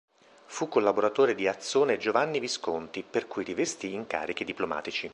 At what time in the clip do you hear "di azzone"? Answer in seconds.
1.35-1.93